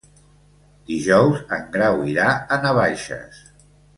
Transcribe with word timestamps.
Dijous 0.91 1.43
en 1.59 1.69
Grau 1.77 2.01
irà 2.13 2.31
a 2.33 2.59
Navaixes. 2.65 3.45